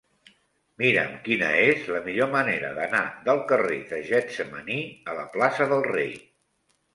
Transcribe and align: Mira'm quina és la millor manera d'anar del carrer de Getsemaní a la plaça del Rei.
Mira'm 0.83 1.11
quina 1.25 1.49
és 1.65 1.83
la 1.95 2.01
millor 2.07 2.31
manera 2.35 2.71
d'anar 2.77 3.03
del 3.29 3.43
carrer 3.53 3.77
de 3.93 4.01
Getsemaní 4.09 4.79
a 5.13 5.17
la 5.21 5.27
plaça 5.37 5.69
del 5.75 5.87
Rei. 5.91 6.11